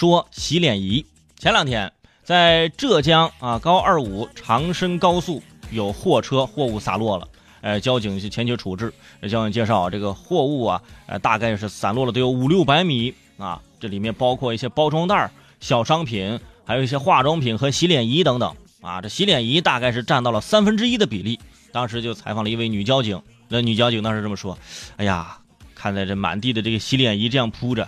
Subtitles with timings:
[0.00, 1.04] 说洗脸仪。
[1.36, 1.92] 前两天
[2.24, 7.28] 在浙江啊高二五长深高速有货车货物洒落了，
[7.60, 8.90] 呃，交警前去处置。
[9.24, 19.02] 交警介绍，这个货物啊，呃，大概是散落了得有五六百米啊，这里面包括一些包装袋、小商品，还有一些化妆品和洗脸仪等等啊。
[19.02, 21.38] 这洗脸仪大概是占到了三分之一的比例。
[21.72, 24.58] 当时就采访了一位女交警，那女交警当时这么说
[24.96, 25.36] ：“哎呀，
[25.74, 27.86] 看在这满地的这个洗脸仪这样铺着，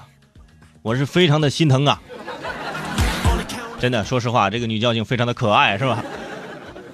[0.83, 2.03] 我是非常的心疼啊。”
[3.81, 6.05] 真的，说实话，这个女交警非常的可爱，是吧？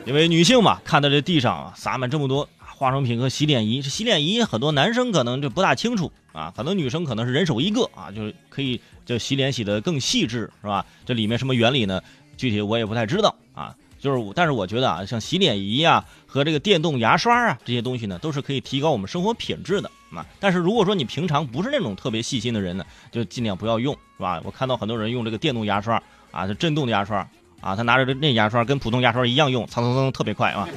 [0.07, 10.87] 因为女性嘛，看到这地上啊撒满这么多化妆品和洗脸仪，这洗脸仪很多男生可能就不大清楚啊，很多女生可能是人手一个啊，就是可以就洗脸洗得更细致，是吧？
[11.05, 12.01] 这里面什么原理呢？
[12.39, 13.75] 具体我也不太知道啊。
[13.99, 20.25] 就是，但是我觉得啊，像洗脸仪啊和这个电动牙刷啊这些东西呢，都是可以提高我们生活品质的啊。
[20.39, 24.41] 但是如果说你平常不是那种特别细心的人呢，就尽量不要用，是吧？
[24.45, 26.03] 我看到很多人用这个电动牙刷。
[26.31, 27.27] 啊，这震动的牙刷
[27.63, 30.69] 啊，他拿着那牙刷跟普通牙刷一样用，蹭蹭蹭特别快啊！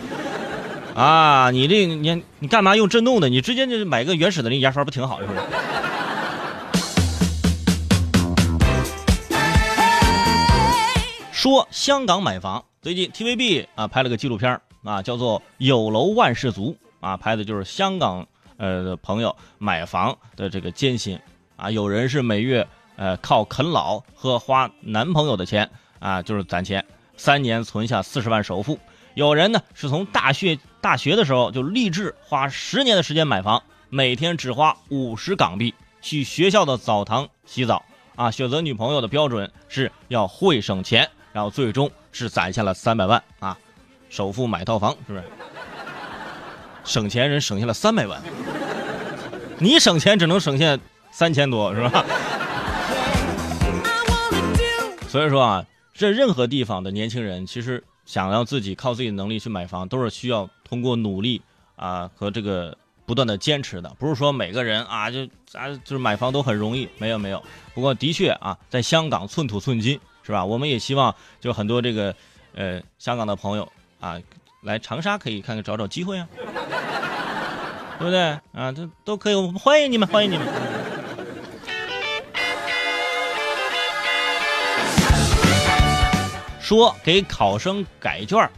[0.95, 3.27] 啊，你这你你干嘛用震动的？
[3.27, 5.19] 你直接就买个原始的那牙刷不挺好？
[5.19, 5.39] 是不是？
[11.41, 21.19] 说香港买房，最近 TVB 啊拍了个纪录片啊，叫做《有楼万事足》啊，拍的就是香港呃的朋友买房的这个艰辛
[21.55, 22.67] 啊，有人是每月。
[22.95, 26.85] 呃，靠啃老和花男朋友的钱啊，就是攒钱，
[27.17, 28.77] 三年存下四十万首付。
[29.15, 37.83] 有人呢是从大学大学的时候就立志花十年的时间买房，每天只花五十港币去学校的澡堂洗澡
[38.15, 38.29] 啊。
[38.29, 43.57] 选择女朋友的标准是要会省钱，然后最终是攒下了三百万啊，
[44.09, 45.23] 首付买套房，是不是？
[46.83, 48.21] 省钱人省下了三百万，
[49.59, 50.77] 你省钱只能省下
[51.11, 52.05] 三千多，是吧？
[55.07, 61.41] 所以说啊，这任何地方的年轻人，其实想要自己靠自己的能力去买房，都是需要通过努力
[61.75, 62.75] 啊和这个
[63.05, 63.93] 不断的坚持的。
[63.99, 67.43] 不是说每个人啊就啊就是买房都很容易，没有没有。
[67.75, 70.45] 不过的确啊，在香港寸土寸金是吧？
[70.45, 72.15] 我们也希望就很多这个
[72.53, 74.17] 呃香港的朋友啊
[74.61, 76.27] 来长沙可以看看找找机会啊，
[77.97, 78.21] 对不对
[78.53, 78.71] 啊？
[78.71, 80.47] 这都可以，我们欢迎你们，欢迎你们。
[86.61, 88.49] 说给考生改卷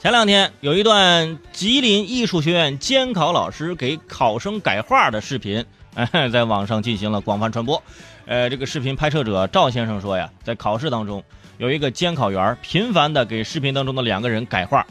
[0.00, 7.82] 前两天有一段吉林艺术学院监考老师给考生改画的视频，哎， 在网上进行了广泛传播。
[8.26, 11.22] 呃，这个视频拍摄者赵先生说呀，在考试当中，
[11.58, 14.84] 有一个监考员频繁的给视频当中的两个人改画，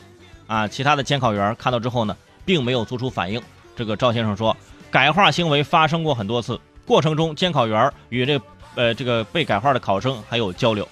[0.48, 2.16] 啊，其他的监考员看到之后呢，
[2.46, 3.42] 并没有做出反应。
[3.76, 4.56] 这个赵先生说，
[4.92, 8.40] 改画行为发生过很多次，过程中监考员与这
[8.76, 10.88] 呃这个被改画的考生还有交流。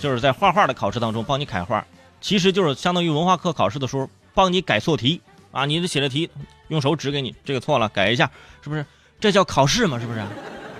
[0.00, 1.84] 就是在画画的考试当中帮你改画，
[2.22, 5.20] 其实就是相当于文化课考试的时候帮你改错题
[5.52, 5.66] 啊！
[5.66, 6.30] 你这写的题
[6.68, 8.30] 用手指给你，这个错了改一下，
[8.62, 8.84] 是不是？
[9.18, 9.98] 这叫考试吗？
[9.98, 10.22] 是不是？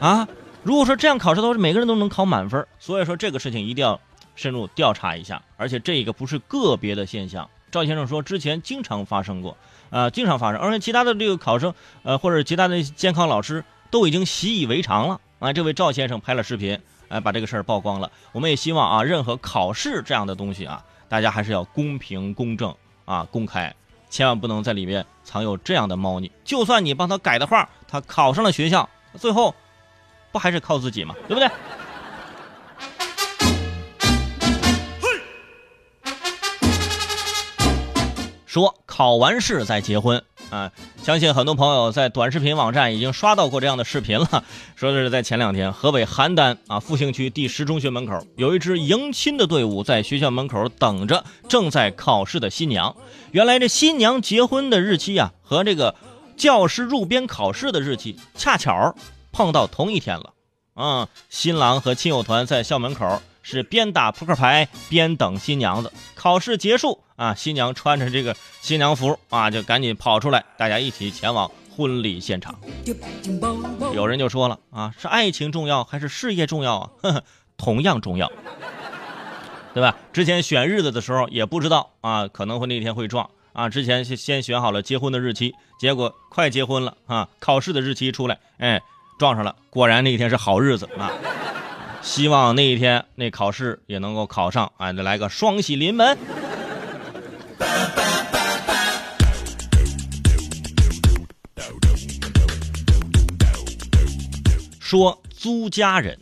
[0.00, 0.26] 啊！
[0.62, 2.66] 如果说这样考试的话，每个人都能考满分。
[2.78, 4.00] 所以说这个事情一定要
[4.34, 7.48] 深入调查一下，而且这个不是个别的现象。
[7.70, 9.56] 赵先生说之前经常发生过，
[9.90, 15.20] 啊，经常发生，而且其他的这个考生，呃，或者其他的监考老师都已经习以为常了。
[15.38, 16.78] 啊，这位赵先生拍了视频。
[17.08, 18.08] 哎，把这个事儿曝光了。
[18.30, 22.72] 我们也希望啊，任何考试这样的东西啊，大家还是要公平、公正
[23.04, 23.74] 啊，公开，
[24.10, 26.30] 千万不能在里面藏有这样的猫腻。
[26.44, 29.54] 就算你帮他改的画，他考上了学校，最后
[30.32, 31.14] 不还是靠自己吗？
[31.28, 31.48] 对不对？
[38.46, 40.20] 说考完试再结婚。
[40.50, 40.70] 啊，
[41.02, 44.44] 相信很多朋友在短视频网站已经刷到过这样的视频了。
[44.74, 52.96] 说的是在前两天，河北邯郸啊复兴区第十中学门口，有一支迎亲的队伍在学校门口等着正在考试的新娘。
[53.30, 55.94] 原来这新娘结婚的日期啊，和这个
[56.36, 58.94] 教师入编考试的日期恰巧
[59.30, 60.32] 碰到同一天了。
[60.74, 63.22] 嗯，新郎和亲友团在校门口。
[63.50, 65.92] 是边打扑克牌边等新娘子。
[66.14, 72.58] 考试结束啊，新娘穿着这个新娘服啊，就赶紧跑出来，大家一起前往婚礼现场。
[73.92, 77.22] 有人就说了啊，是爱情重要还是事业重要啊？
[77.56, 78.30] 同样重要，
[79.74, 79.96] 对吧？
[80.12, 83.68] 之前选日子的时候也不知道啊，可能会那天会撞啊。
[83.68, 88.80] 之前先先选好了结婚的日期，结果快结婚了啊，考试的日期出来，哎，
[89.18, 91.10] 撞上了，果然那天是好日子啊。
[92.02, 96.16] 希望那一天那考试也能够考上，哎，再来个双喜临门。
[104.80, 106.18] 说租家人，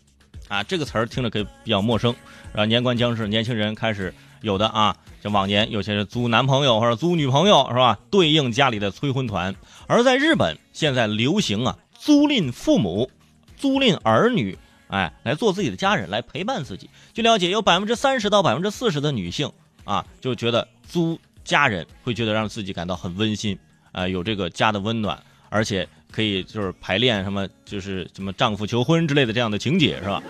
[0.48, 2.14] 啊，这个词儿听着可以比较陌生。
[2.52, 7.98] 然后年关将至，年轻人开始有的啊，像往年有些是租男朋友或者租女朋友是吧？
[8.10, 9.54] 对应家里的催婚团。
[9.86, 13.10] 而在日本，现在流行啊，租赁父母、
[13.56, 14.58] 租赁儿女，
[14.88, 16.90] 哎，来做自己的家人，来陪伴自己。
[17.14, 19.50] 据了解，有百分之三十到百分之四十的女性
[19.85, 23.58] 啊，就觉得租家人会觉得让自己感到很温馨，
[23.93, 30.23] 啊，有这个家的温暖，而且可以就是排练什么，就是什么丈夫求婚之类的这样的情节，是吧？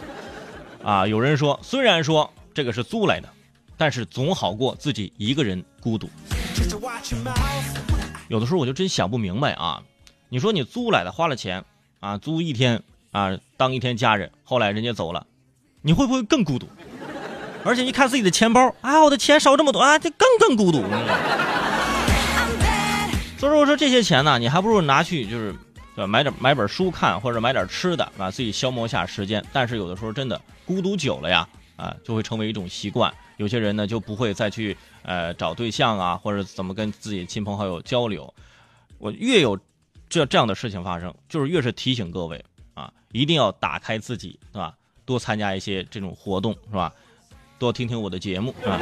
[0.82, 3.28] 啊，有人说，虽然说这个是租来的，
[3.76, 6.08] 但是总好过自己一个人孤独。
[8.28, 9.82] 有的时候我就真想不明白啊，
[10.28, 11.64] 你说你租来的花了钱
[12.00, 15.26] 啊，租一天啊，当一天家人，后来人家走了，
[15.82, 16.66] 你会不会更孤独？
[17.64, 20.80] 而且一看自己的钱包，啊，我的钱少这么多啊，这更更孤独。
[23.36, 25.54] 所以说，我说这些钱呢，你还不如拿去就是。
[25.96, 26.06] 对？
[26.06, 29.44] 买点买本书看，或者买点吃的，啊，自己消磨一下时间。
[29.52, 33.12] 但是有的时候真的孤独久了呀，啊，就会成为一种习惯。
[33.36, 38.32] 有些人呢就不会再去呃找对象啊，或者怎么跟自己亲朋好友交流。
[38.98, 39.58] 我越有
[40.08, 42.44] 这这样的事情发生，就是越是提醒各位，
[43.12, 44.74] 一定要打开自己，是吧？
[45.04, 46.92] 多参加一些这种活动，是吧？
[47.58, 48.78] 多听听我的节目，是吧？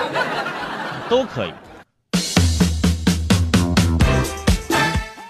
[1.08, 1.52] 都可以。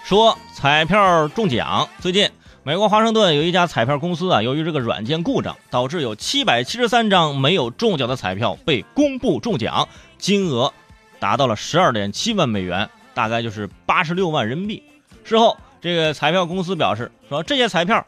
[0.02, 2.30] 说彩票中奖，最近
[2.62, 10.72] 美国华盛顿有一家彩票公司啊，由于这个软件故障，导致有七百七十三张没有中奖的彩票被公布中奖，金额
[11.18, 14.82] 达到了十二点七万美元，大概就是八十六万人民币。
[15.24, 18.06] 事后，这个彩票公司表示说，这些彩票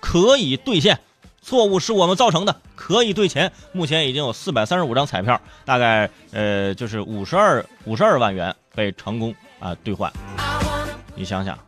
[0.00, 0.98] 可以兑现，
[1.42, 3.52] 错误是我们造成的，可以兑钱。
[3.72, 10.12] 目前已经有四百三十五张彩票，大概呃就是五十二五十二万元被成功啊兑换。
[11.14, 11.58] 你想想，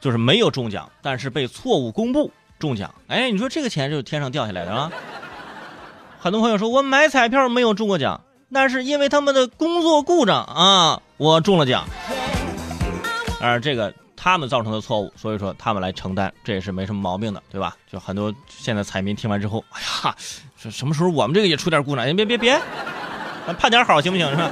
[0.00, 4.90] 就是没有中奖，但是被错误公布中奖，哎，你说这个钱就是天上掉下来的啊？
[6.18, 11.84] 很多朋友说我买彩票没有中过奖，那是因为他们的工作故障啊，我中了奖。
[13.40, 17.76] 而这个他们造成的错误，所以说他们来承担，这也是没什么毛病的，对吧？
[17.90, 20.14] 就很多现在彩民听完之后，哎呀，
[20.70, 22.04] 什么时候我们这个也出点故障？
[22.16, 22.60] 别别别，
[23.46, 24.28] 咱盼点好行不行？
[24.30, 24.50] 是吧？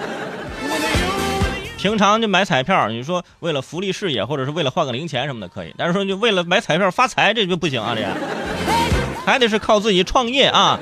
[1.78, 7.94] 平常就买彩票，你说为了福利事业，或者是为了换个零钱什么的可以，但是说就为了买彩票发财，这就不行啊！
[7.94, 8.02] 这
[9.26, 10.78] 还得是靠自己创业啊！